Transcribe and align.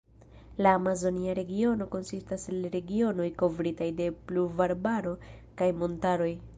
La 0.65 0.71
Amazonia 0.77 1.35
Regiono 1.39 1.85
konsistas 1.97 2.47
el 2.55 2.65
regionoj 2.79 3.29
kovritaj 3.45 3.93
de 4.01 4.11
pluvarbaro 4.31 5.17
kaj 5.61 5.75
montaroj. 5.85 6.33